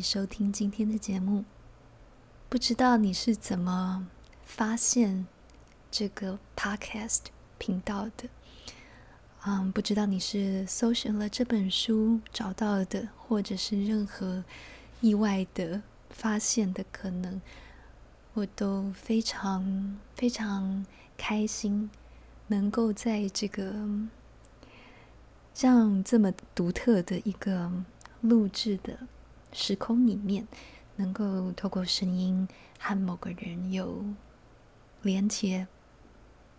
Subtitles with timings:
[0.00, 1.44] 收听今天的节目。
[2.48, 4.08] 不知道你是怎么
[4.44, 5.26] 发现
[5.90, 7.20] 这个 podcast
[7.58, 8.28] 频道的？
[9.46, 14.44] 嗯，不知道你是搜寻了这本书找到的，或者是任何
[15.00, 17.40] 意外的发现的可能，
[18.34, 20.84] 我都非常非常
[21.16, 21.90] 开心，
[22.48, 23.72] 能够在这个
[25.54, 27.70] 像这么独特的一个
[28.20, 28.98] 录制的
[29.52, 30.46] 时空里面，
[30.96, 34.04] 能够透过声音和某个人有
[35.02, 35.66] 连接。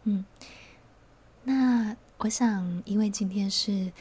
[0.04, 0.26] 嗯，
[1.44, 1.96] 那。
[2.24, 3.92] 我想，因为今天是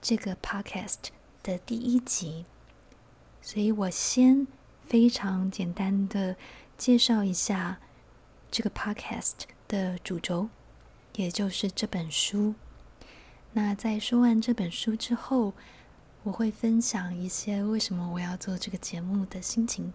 [0.00, 1.08] 这个 podcast
[1.42, 2.46] 的第一集，
[3.42, 4.46] 所以我先
[4.86, 6.36] 非常简单的
[6.78, 7.78] 介绍一下
[8.50, 9.34] 这个 podcast
[9.68, 10.48] 的主轴，
[11.16, 12.54] 也就是这本书。
[13.52, 15.52] 那在说完这本书之后，
[16.22, 19.92] 我会分享一些为什么我要做这个节目的心情，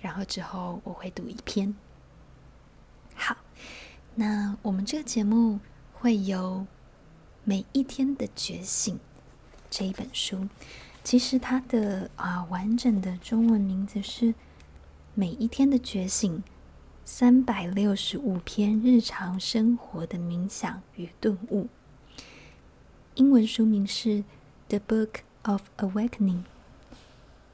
[0.00, 1.74] 然后之后我会读一篇。
[3.14, 3.36] 好，
[4.14, 5.60] 那我们这个节目
[5.92, 6.66] 会有。
[7.44, 9.00] 每一天的觉醒
[9.68, 10.48] 这一本书，
[11.02, 14.26] 其实它的啊完整的中文名字是
[15.14, 16.44] 《每一天的觉醒：
[17.04, 21.64] 三百六十五篇日常生活的冥想与顿悟》。
[23.16, 24.08] 英文书名是
[24.68, 26.42] 《The Book of Awakening》，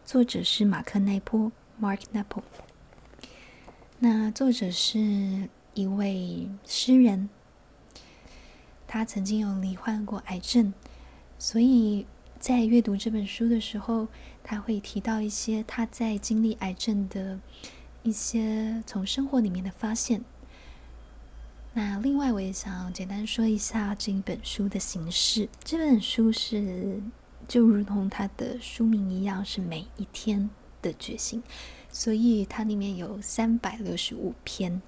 [0.05, 1.51] 作者是马克奈波
[1.81, 2.43] （Mark Napo），。
[4.01, 7.31] 那作者是一位诗人。
[8.87, 10.75] 他曾经有罹患过癌症，
[11.39, 12.07] 所以
[12.39, 14.09] 在阅读这本书的时候，
[14.45, 17.39] 他会提到一些他在经历癌症的
[18.03, 20.23] 一些从生活里面的发现。
[21.73, 25.49] 那另外，我也想简单说一下这一本书的形式。
[25.63, 27.01] 这本书是
[27.49, 30.49] 就如同它的书名一样，是每一天
[30.83, 31.43] 的觉醒，
[31.91, 34.81] 所以它里面有三百六十五篇。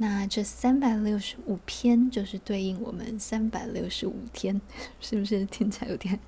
[0.00, 4.60] 那这三百六十五篇就是对应我们三百六十五天，
[5.00, 6.18] 是不是听起来有点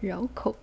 [0.00, 0.56] 绕口？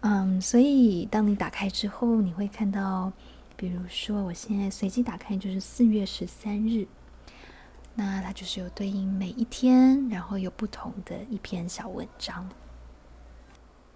[0.00, 3.12] 嗯，所以当你打开之后，你会看到，
[3.56, 6.86] 比如说我现在随机打开就是四月十三日，
[7.94, 12.48] 那它就是有对应每一天，然后有不同的一篇小文章。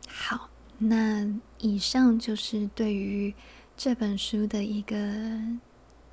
[0.09, 3.33] 好，那以上就是对于
[3.77, 4.97] 这本书的一个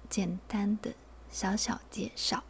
[0.07, 0.93] 简单的。
[1.27, 2.41] 小小介绍。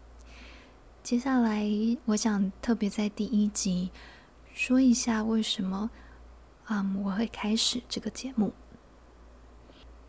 [1.02, 1.66] 接下来，
[2.06, 3.90] 我想特别在第一集
[4.54, 5.90] 说一下为什么，
[6.68, 8.54] 嗯，我会开始这个节目。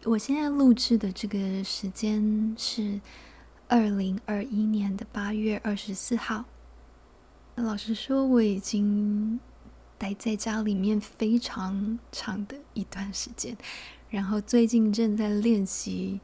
[0.05, 3.01] 我现在录制的这个时间是
[3.67, 6.45] 二零二一年的八月二十四号。
[7.55, 9.41] 老实说，我已经
[9.99, 13.57] 待在家里面非常长的一段时间，
[14.11, 16.21] 然后最近正在练习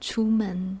[0.00, 0.80] 出门。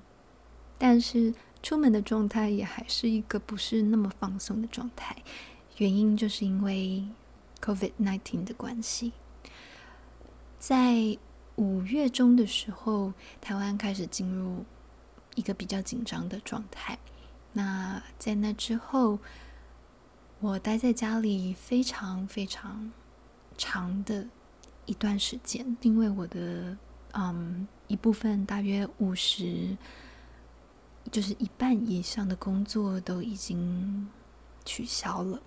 [0.76, 5.16] 但是出门的状态也还是一个不是那么放松的状态，
[5.76, 7.04] 原因就是因为
[7.62, 9.12] COVID-19 的关系。
[10.58, 11.16] 在
[11.56, 14.64] 五月中的时候，台湾开始进入
[15.36, 16.98] 一个比较紧张的状态。
[17.52, 19.18] 那在那之后，
[20.44, 22.92] 我待在家里非常非常
[23.56, 24.28] 长的
[24.84, 26.76] 一段时间，因为我的
[27.12, 29.74] 嗯一部分大约五十。
[31.12, 34.08] 就是一半以上的工作都已经
[34.64, 35.40] 取消了，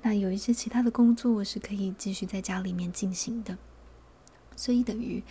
[0.00, 3.58] 那有一些其他的工作我是可以继续在家里面进行的，
[4.56, 5.22] 所以等于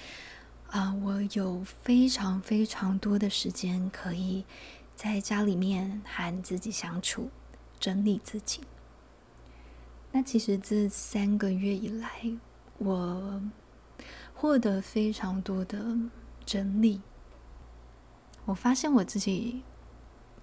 [0.70, 4.46] 啊，我有非常非常多的时间可以
[4.96, 7.32] 在家里面和自己相处，
[7.80, 8.62] 整理自己。
[10.12, 12.10] 那其实这三个月以来，
[12.78, 13.42] 我
[14.34, 15.98] 获得非常多的
[16.46, 17.02] 整理。
[18.46, 19.64] 我发现我自己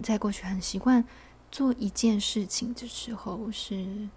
[0.03, 1.05] 在过去很习惯
[1.51, 4.09] 做一件事情的时候，是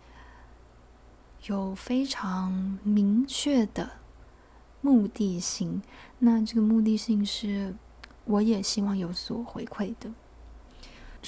[1.46, 3.92] 有非常明确的
[4.82, 5.82] 目的性。
[6.20, 7.74] 那这个目的性是，
[8.26, 10.12] 我也希望有所回馈的。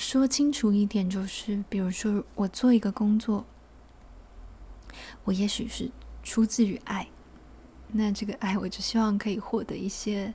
[0.02, 3.46] 说清楚一点，就是比如说我做一个工作，
[5.26, 5.92] 我也许是
[6.24, 7.08] 出自于爱，
[7.92, 10.34] 那这个爱，我就希望可以获得一些。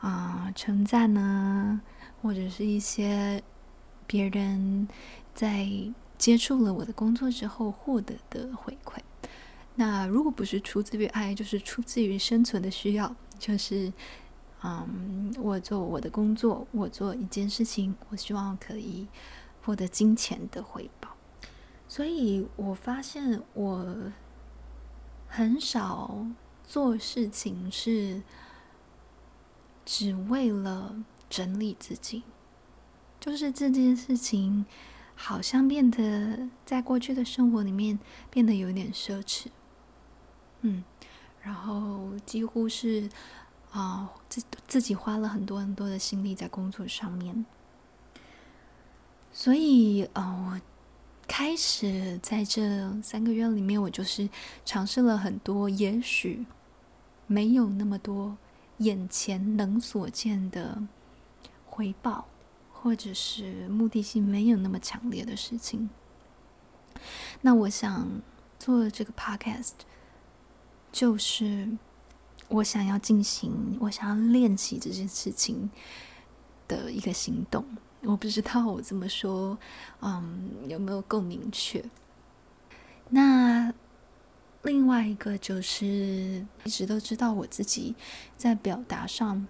[0.00, 1.80] 啊、称赞呢，
[2.22, 3.42] 或者是一些
[4.06, 4.86] 别人
[5.34, 5.68] 在
[6.16, 9.00] 接触了我的工作之后获得的回馈。
[9.74, 13.92] 那如果不是出自于爱，就是出自于生存的需要，就是
[14.62, 19.06] 嗯，我做我的工作，我做一件事情，我希望可以
[19.62, 21.10] 获得金钱的回报。
[21.86, 23.96] 所以我发现我
[25.26, 26.26] 很少
[26.64, 28.22] 做事情是
[29.86, 32.24] 只为了整理自己，
[33.18, 34.66] 就是这件事情
[35.14, 37.98] 好像变得在过去的生活里面
[38.30, 39.46] 变得有点奢侈，
[40.60, 40.84] 嗯，
[41.40, 43.08] 然后几乎是
[43.70, 47.44] 啊自自己花了很多很多的心力在工作上面，
[49.32, 50.60] 所以啊我。
[51.30, 54.30] 开始在这三个月里面，我就是
[54.64, 56.46] 尝试了很多，也许
[57.26, 58.38] 没有那么多
[58.78, 60.82] 眼前能所见的
[61.66, 62.26] 回报，
[62.72, 65.90] 或者是目的性没有那么强烈的事情。
[67.42, 68.22] 那我想
[68.58, 69.74] 做这个 podcast，
[70.90, 71.76] 就是
[72.48, 75.70] 我想要进行，我想要练习这件事情
[76.66, 77.64] 的一个行动。
[78.02, 79.58] 我不知道我这么说，
[80.00, 81.84] 嗯，有没有够明确？
[83.10, 83.72] 那
[84.62, 87.94] 另外一个就是一直都知道我自己
[88.36, 89.46] 在表达上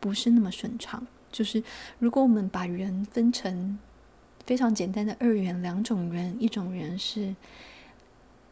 [0.00, 1.06] 不是那么顺畅。
[1.30, 1.62] 就是
[1.98, 3.78] 如果我们把人分成
[4.46, 7.36] 非常简单的二元两种人，一种人是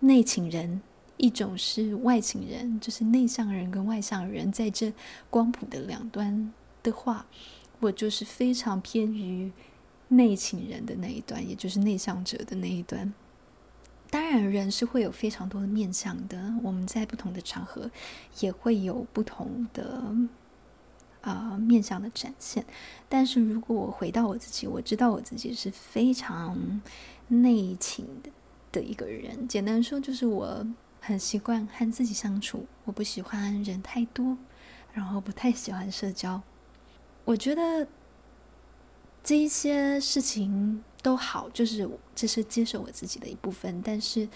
[0.01, 0.83] 内倾人，
[1.17, 4.93] 一种是外倾人，就是内向人跟外向人在这
[5.31, 6.53] 光谱的两端
[6.83, 7.27] 的话。
[7.79, 9.53] 我就是非常偏于
[10.09, 13.13] 内倾人的那一端，也就是内向者的那一端。
[14.09, 17.91] 当然，人是会有非常多的面向的，我们在不同的场合
[18.41, 20.15] 也会有不同的
[21.21, 22.65] 啊、面向的展现。
[23.11, 26.81] 但是如果我回到我自己，我知道我自己是非常
[27.29, 28.31] 内倾的
[28.73, 29.47] 的一个人。
[29.47, 30.67] 简单说，就是我
[31.07, 34.37] 很习惯和自己相处，我不喜欢人太多，
[34.93, 36.43] 然后不太喜欢社交。
[37.25, 37.87] 我觉得
[39.23, 43.81] 这一些事情都好，就是这是接受我自己的一部分。
[43.83, 44.29] 但是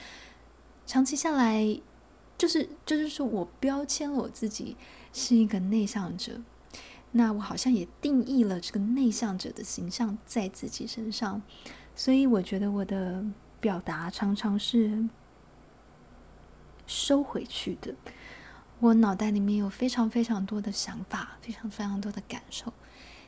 [0.86, 1.80] 长期下来，
[2.38, 4.76] 就是就是说我标签了我自己
[5.12, 6.40] 是一个内向者，
[7.10, 11.42] 那我好像也定义了这个内向者的形象在自己身上，
[11.96, 13.24] 所以我觉得我的
[13.60, 15.08] 表达常常是
[16.90, 17.94] 收回去的。
[18.80, 22.72] 我脑袋里面有非常非常多的想法，非常非常多的感受，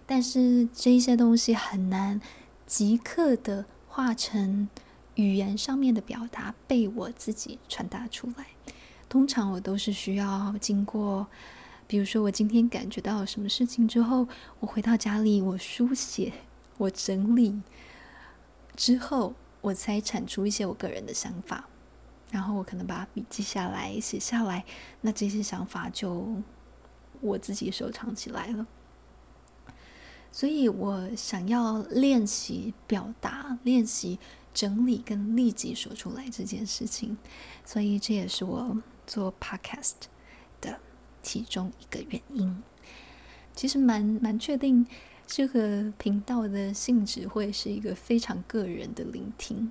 [0.05, 2.21] 但是这一些东西很难
[2.67, 4.69] 即刻的化成
[5.15, 8.47] 语言上面的表达，被我自己传达出来。
[9.09, 11.27] 通常我都是需要经过，
[11.87, 14.27] 比如说我今天感觉到什么事情之后，
[14.59, 16.33] 我回到家里，我书写，
[16.79, 17.61] 我整理
[18.75, 21.69] 之后，我才产出一些我个人的想法。
[22.33, 24.65] 然后我可能把笔记下来，写下来，
[25.03, 26.27] 那这些想法就
[27.21, 28.67] 我自己收藏起来了。
[30.33, 34.19] 所以我想要练习表达，练习
[34.55, 37.19] 整理跟立即说出来这件事情，
[37.67, 39.93] 所以这也是我做 podcast
[40.59, 40.81] 的
[41.23, 42.63] 其中一个原因。
[43.55, 44.87] 其实蛮蛮确定
[45.27, 49.71] 这个频道的性质会是一个非常个人的聆听。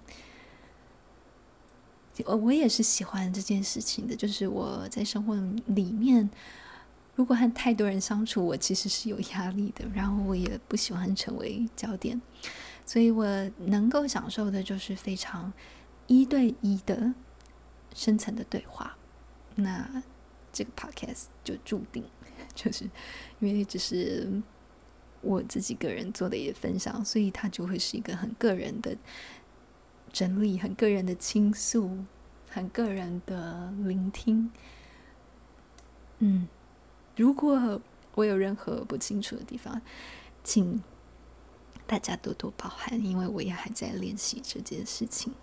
[2.25, 5.35] 我我也是喜欢这件事情的，就是我在生活
[5.67, 6.29] 里面，
[7.15, 9.85] 如果和太多人相处，我其实是有压力的。
[9.93, 12.21] 然后我也不喜欢成为焦点，
[12.85, 13.25] 所以我
[13.59, 15.51] 能够享受的就是非常
[16.07, 17.13] 一对一的
[17.93, 18.97] 深层的对话。
[19.55, 20.03] 那
[20.51, 22.03] 这个 podcast 就注定
[22.55, 22.85] 就是
[23.39, 24.41] 因为只是
[25.21, 28.97] 我自己个人做的一个分享，所以它就会是一个很个人的。
[30.11, 32.05] 整理很个人的倾诉，
[32.49, 34.51] 很个人的聆听。
[36.19, 36.47] 嗯，
[37.15, 37.81] 如果
[38.15, 39.81] 我有任何不清楚的地方，
[40.43, 40.83] 请
[41.87, 45.33] 大家多多包涵，因为我也还在练习这件事情。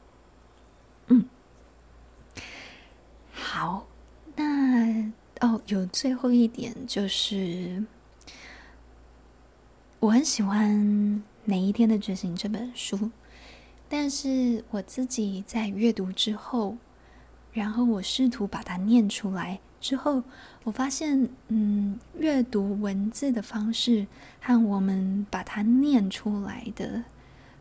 [1.09, 1.25] 嗯，
[3.33, 3.87] 好，
[4.37, 5.11] 那
[5.41, 7.85] 哦，有最后一点就是，
[10.01, 10.71] 我很喜欢
[11.45, 13.11] 《每一天的觉醒》这本书。
[13.89, 16.77] 但是我自己在阅读之后，
[17.53, 20.23] 然后我试图把它念出来之后，
[20.65, 24.07] 我发现，嗯，阅读文字的方式
[24.41, 27.05] 和我们把它念出来的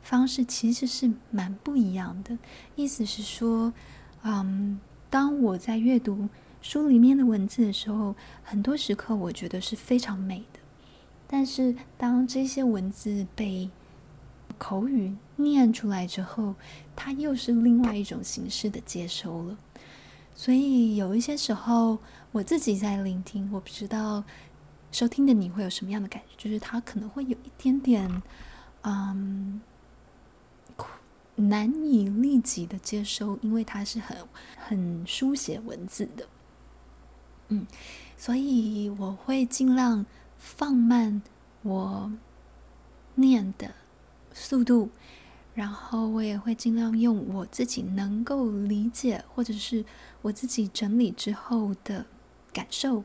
[0.02, 2.38] 方式其实是蛮不一样的。
[2.76, 3.72] 意思是说，
[4.24, 4.80] 嗯，
[5.10, 6.28] 当我在阅读
[6.62, 10.60] 书里面的文字的时候，很多时刻我觉得是非常美的。
[11.28, 13.70] 但是当这些文字被
[14.58, 16.56] 口语念出来之后，
[16.96, 19.58] 它又是另外一种形式的接收了。
[20.36, 21.98] 所以有一些时候，
[22.32, 24.24] 我自己在聆听，我不知道
[24.92, 28.22] 收听的你会有什么样的感觉，就是它可能会有一点点，
[28.84, 29.62] 嗯，
[31.36, 34.18] 难以立即的接收，因为它是很
[34.58, 36.28] 很书写文字的。
[37.50, 37.66] 嗯，
[38.18, 40.06] 所以我会尽量
[40.38, 41.22] 放慢
[41.64, 42.12] 我
[43.16, 43.74] 念的
[44.40, 44.90] 速度，
[45.56, 49.84] 然后我也会尽量用我自己能够理解，或者是
[50.22, 52.06] 我自己整理之后的
[52.54, 53.04] 感受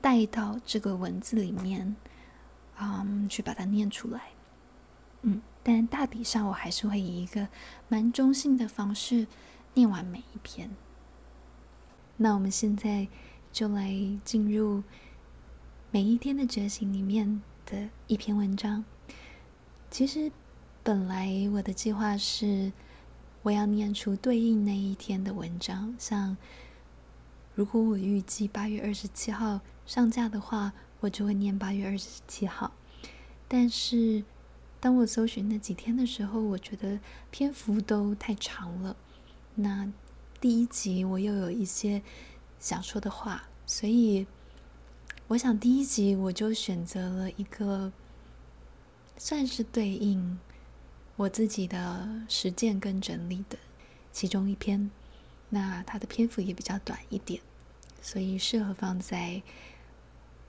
[0.00, 1.96] 带到这个文字里面，
[2.78, 4.30] 嗯，去把它念出来。
[5.22, 7.48] 嗯，但大体上我还是会以一个
[7.88, 9.26] 蛮中性的方式
[9.74, 10.70] 念完每一篇。
[12.16, 13.08] 那我们现在。
[13.52, 13.90] 就来
[14.22, 14.82] 进入
[15.90, 18.84] 每一天的觉醒里面的一篇文章。
[19.96, 20.30] 其实
[20.82, 22.70] 本来我的计划是
[23.40, 26.36] 我要念出对应那一天的文章，像
[27.54, 32.72] 如果我预计八月二十七号上架的话，我就会念八月二十七号。
[33.48, 34.22] 但是
[34.80, 37.00] 当我搜寻那几天的时候，我觉得
[37.30, 38.94] 篇幅都太长了。
[39.54, 39.90] 那
[40.38, 42.02] 第一集我又有一些。
[42.60, 44.26] 想说的话，所以
[45.28, 47.90] 我想第一集我就选择了一个
[49.16, 50.38] 算是对应
[51.16, 53.58] 我自己的实践跟整理的
[54.12, 54.90] 其中一篇，
[55.48, 57.40] 那它的篇幅也比较短一点，
[58.00, 59.42] 所以适合放在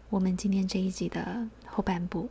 [0.09, 2.29] 我们今天这一集的后半部。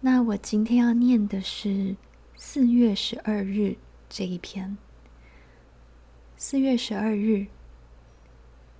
[0.00, 1.94] 那我今天要念的是
[2.34, 3.76] 四月十二日
[4.08, 4.76] 这一篇，
[6.36, 7.46] 四月十二日。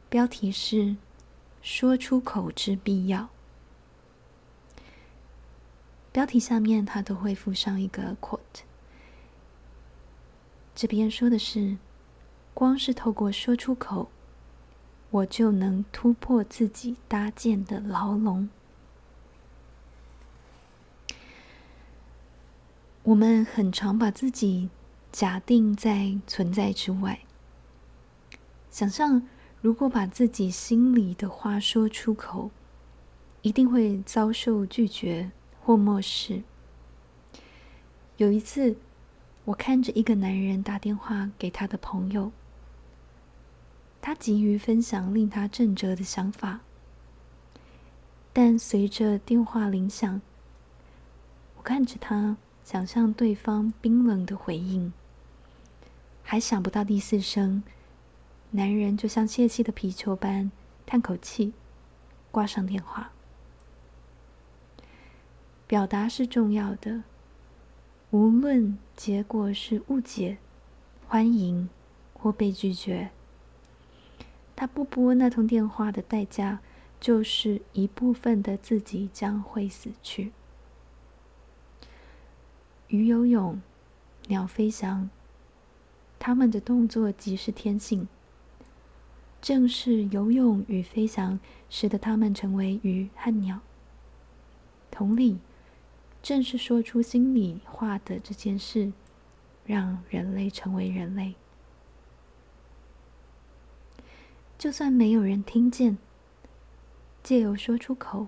[0.09, 0.97] 标题是
[1.63, 3.29] “说出口之必要”。
[6.13, 8.63] 标题下面它都会附上一个 quote。
[10.75, 11.77] 这边说的是
[12.55, 14.11] ：“光是透过说出口，
[15.11, 18.49] 我就能突破自己搭建的牢笼。”
[23.05, 24.69] 我们很常把自己
[25.11, 27.21] 假定在存在之外，
[28.71, 29.27] 想象。
[29.63, 32.51] 如果把自己心里的话说出口，
[33.43, 35.31] 一定会遭受拒绝
[35.63, 36.43] 或漠视。
[38.17, 38.77] 有一次，
[39.45, 42.33] 我看着一个男人打电话给他的朋友，
[44.03, 46.61] 他急于分享令他震折的想法，
[48.33, 50.21] 但随着电话铃响，
[51.57, 54.93] 我看着他，想象对方冰冷的回应，
[56.23, 57.63] 还想不到第四声。
[58.53, 60.51] 男人就像泄气的皮球般
[60.85, 61.53] 叹口气，
[62.31, 63.13] 挂上电话。
[65.71, 67.05] 表达是重要的，
[68.11, 70.39] 无论结果是误解、
[71.07, 71.69] 欢迎
[72.13, 73.11] 或被拒绝。
[74.57, 76.59] 他不拨那通电话的代价，
[76.99, 80.33] 就是一部分的自己将会死去。
[82.89, 83.63] 鱼游泳，
[84.27, 85.09] 鸟飞翔，
[86.19, 88.09] 他们的动作即是天性。
[89.41, 93.61] 正是游泳与飞翔，使得他们成为鱼和鸟。
[94.91, 95.39] 同理，
[96.23, 98.93] 正是说出心里话的这件事，
[99.65, 101.35] 让人类成为人类。
[104.59, 105.97] 就算没有人听见，
[107.23, 108.27] 借由说出口，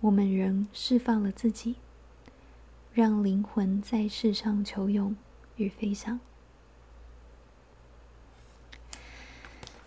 [0.00, 1.76] 我们仍释放了自己，
[2.92, 5.16] 让灵魂在世上求泳
[5.56, 6.20] 与飞翔。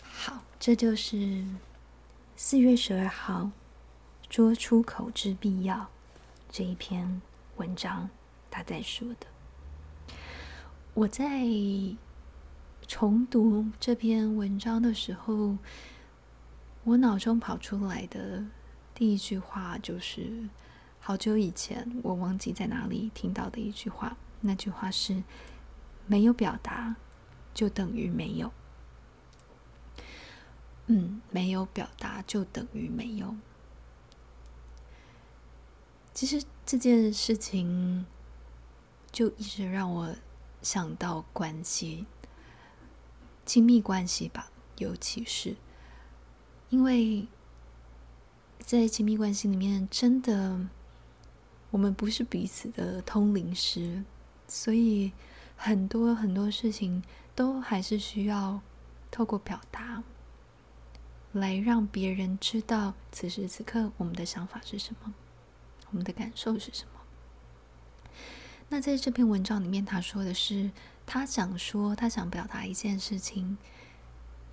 [0.01, 1.45] 好这就是
[2.35, 3.51] 四月十二号
[4.31, 5.89] “说出口之必要”
[6.57, 7.21] 这一篇
[7.57, 8.09] 文章，
[8.49, 9.27] 他在说的。
[10.95, 11.45] 我在
[12.87, 15.55] 重读这篇文章的时候，
[16.83, 18.43] 我脑中跑出来的
[18.95, 20.49] 第一句话就是
[20.99, 25.21] 好久以前我忘记在哪里听到的一句话，那句话是
[26.07, 26.95] ：“没有表达，
[27.53, 28.51] 就等于没有。”
[30.89, 33.35] 嗯，没有表达就等于没有。
[36.17, 38.03] 其实这件事情
[39.11, 40.15] 就一直让我
[40.63, 42.07] 想到关系，
[43.45, 45.55] 亲密关系吧，尤其是
[46.69, 47.27] 因为
[48.57, 50.67] 在亲密关系里面，真的
[51.69, 54.03] 我们不是彼此的通灵师，
[54.47, 55.11] 所以
[55.55, 57.03] 很多很多事情
[57.35, 58.59] 都还是需要
[59.11, 60.01] 透过表达。
[61.31, 65.13] 来让别人知道此时此刻我们的想法是什么，
[65.91, 66.99] 我们的感受是什么。
[68.69, 70.71] 那在这篇文章里面，他说的是，
[71.05, 73.57] 他想说，他想表达一件事情，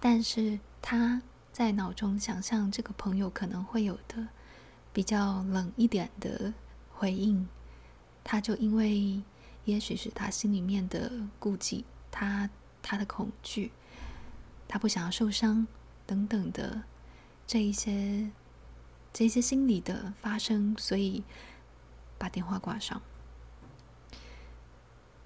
[0.00, 1.22] 但是他
[1.52, 4.28] 在脑中想象这个朋友可能会有的
[4.92, 6.54] 比较冷一点的
[6.92, 7.48] 回应，
[8.22, 9.22] 他就因为
[9.64, 12.48] 也许是他心里面的顾忌，他
[12.82, 13.72] 他的恐惧，
[14.68, 15.66] 他不想要受伤。
[16.06, 16.82] 等等的
[17.46, 18.30] 这一些
[19.14, 21.22] 这些心理的发生，所以
[22.18, 23.00] 把电话挂上。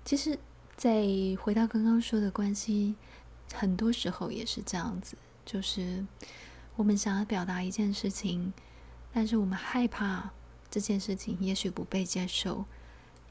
[0.05, 0.39] 其实，
[0.77, 1.03] 再
[1.43, 2.97] 回到刚刚说的关系，
[3.55, 5.17] 很多时候也是这样子，
[5.47, 6.05] 就是
[6.77, 8.53] 我们想要表达一件事情，
[9.11, 10.33] 但是我们害怕
[10.71, 12.67] 这件事情也许不被接受，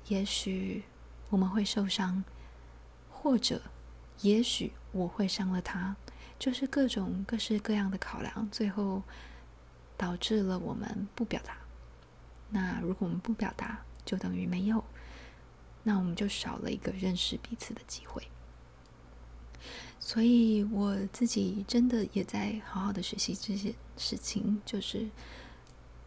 [0.08, 0.84] 也许
[1.30, 2.24] 我们会受伤，
[3.12, 3.62] 或者
[4.22, 5.96] 也许我会伤了他。
[6.40, 9.04] 就是各种各式各样的考量，最后
[9.98, 11.58] 导致了我们不表达。
[12.50, 14.84] 那如果我们不表达，就等于没有，
[15.84, 18.25] 那我们就少了一个认识彼此的机会。
[20.00, 25.10] 所以我自己真的也在好好的学习这些事情，就是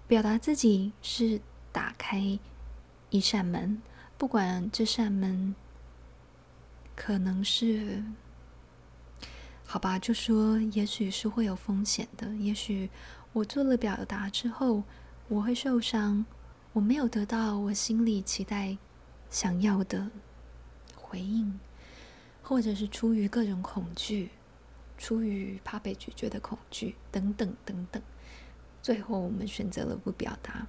[0.06, 1.40] 表达自己是
[1.72, 2.38] 打开
[3.10, 3.82] 一扇门，
[4.16, 5.54] 不管这扇门
[6.94, 8.04] 可能是。
[9.66, 12.34] 好吧，就说也许是会有风险的。
[12.34, 12.90] 也许
[13.32, 14.82] 我做了表达之后，
[15.28, 16.24] 我会受伤，
[16.72, 18.76] 我没有得到我心里期待
[19.30, 20.10] 想要的
[20.96, 21.58] 回应，
[22.42, 24.30] 或者是出于各种恐惧，
[24.98, 28.02] 出于怕被拒绝的恐惧等等等等，
[28.82, 30.66] 最后我们选择了不表达，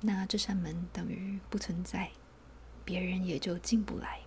[0.00, 2.10] 那这扇门等于不存在，
[2.84, 4.20] 别人也就进不来。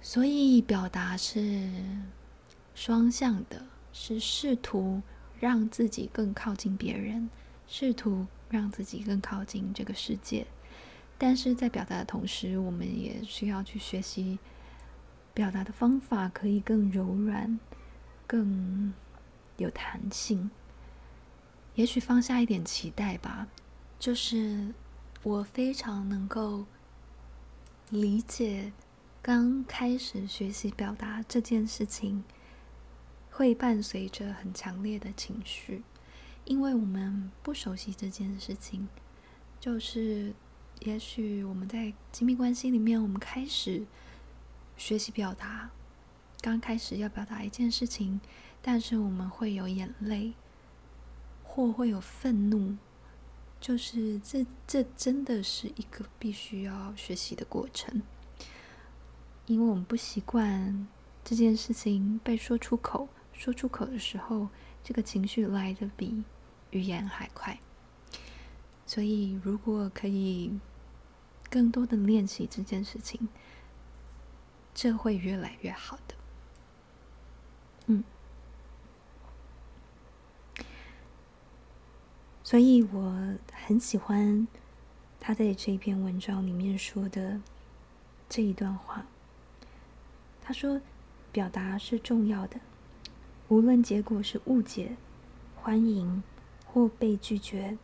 [0.00, 1.68] 所以，表达是
[2.74, 5.02] 双向的，是试图
[5.38, 7.30] 让自己更靠近别人，
[7.66, 10.46] 试图让自己更靠近这个世界。
[11.18, 14.38] 但是在表达的同时，我们也需要去学习
[15.34, 17.58] 表达的方法，可以更柔软、
[18.26, 18.94] 更
[19.56, 20.50] 有弹性。
[21.74, 23.48] 也许放下一点期待吧，
[23.98, 24.74] 就是
[25.22, 26.64] 我非常能够
[27.90, 28.72] 理解。
[29.22, 32.24] 刚开始学习表达这件事情，
[33.40, 35.82] 会伴随着很强烈的情绪，
[36.44, 38.86] 因为我们不熟悉这件事情。
[39.58, 40.34] 就是，
[40.80, 43.86] 也许我们在亲密关系里面，我们开始
[44.76, 45.70] 学习表达，
[46.42, 48.20] 刚开始要表达一件事情，
[48.60, 50.34] 但是我们会有眼泪，
[51.42, 52.76] 或会有愤怒，
[53.58, 58.02] 就是这这真的是一个必须要学习的过程。
[59.46, 60.86] 因为我们不习惯
[61.24, 63.08] 这件事情被说出口，
[63.40, 64.50] 说出口的时候，
[64.84, 66.24] 这个情绪来的比
[66.72, 67.58] 语言还快。
[68.84, 70.60] 所以，如果可以
[71.48, 73.30] 更多的练习这件事情，
[74.74, 76.14] 这会越来越好的。
[77.86, 78.04] 嗯，
[82.44, 84.46] 所以我很喜欢
[85.18, 87.40] 他在这篇文章里面说的
[88.28, 89.06] 这一段话。
[90.42, 90.78] 他说
[91.32, 92.60] ：“表达是重要的，
[93.50, 94.96] 无论结果是误解、
[95.56, 96.22] 欢迎
[96.64, 97.76] 或被拒绝，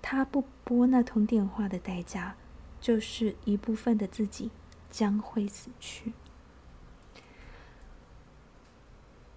[0.00, 2.34] 他不拨那通电话的代价，
[2.80, 4.50] 就是一部分的自己
[4.90, 6.14] 将会死去。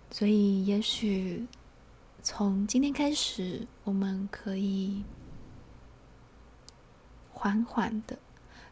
[0.10, 1.46] 所以，也许
[2.24, 5.04] 从今天开始，我们可以
[7.34, 8.18] 缓缓的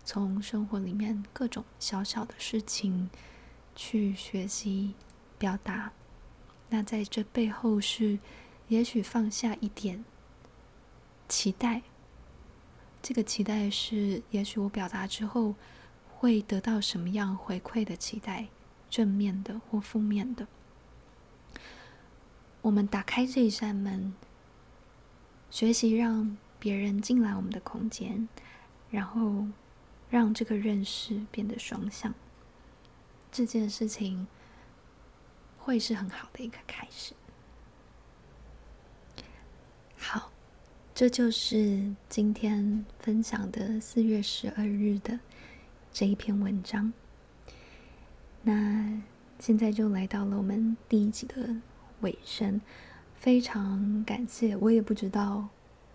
[0.05, 3.09] 从生活里面各种小小的事情。”
[3.79, 4.95] 去学习
[5.37, 5.93] 表达，
[6.69, 8.19] 那在这背后是，
[8.67, 10.03] 也许放下一点
[11.29, 11.81] 期待。
[13.01, 15.55] 这个期待是，也许我表达之后
[16.09, 18.47] 会得到什么样回馈的期待，
[18.89, 20.47] 正面的或负面的。
[22.61, 24.13] 我们打开这一扇门，
[25.49, 28.27] 学习让别人进来我们的空间，
[28.91, 29.47] 然后
[30.09, 32.13] 让这个认识变得双向。
[33.31, 34.27] 这件事情
[35.67, 37.13] 会是很好的一个开始。
[39.97, 40.31] 好，
[40.95, 45.19] 这就是今天分享的四月十二日的
[45.91, 46.93] 这一篇文章。
[48.43, 49.01] 那
[49.39, 51.53] 现在就来到了我们第一集的
[51.99, 52.61] 尾声，
[53.17, 54.55] 非常感谢。
[54.55, 55.49] 我也不知道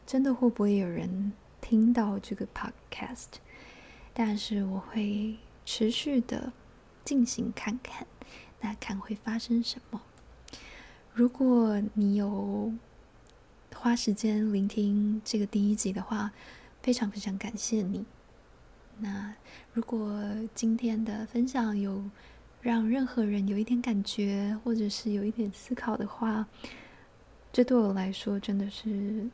[0.07, 1.33] 真的会不会有人
[1.63, 3.29] 听到这个 podcast，
[4.13, 6.53] 但是我会持续的。
[7.05, 8.07] 进行看看，
[8.62, 10.01] 那看会发生什么。
[11.12, 12.72] 如果你有
[13.75, 16.33] 花时间聆听这个第一集的话，
[16.81, 18.07] 非常非常感谢你。
[18.98, 19.35] 那
[19.75, 22.03] 如果今天的分享有
[22.62, 26.46] 让任何人有一点感觉，或者是有一点思考的话，
[27.53, 29.29] 这对我来说真的是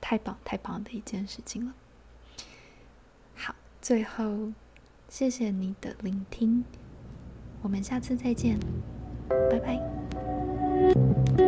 [0.00, 1.74] 太棒太棒的一件事情了。
[3.34, 4.52] 好，最后。
[5.06, 6.64] 谢谢你的聆听，
[7.64, 8.58] 我们下次再见。
[9.50, 11.43] 拜拜。